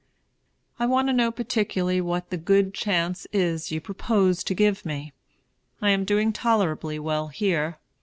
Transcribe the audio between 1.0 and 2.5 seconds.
to know particularly what the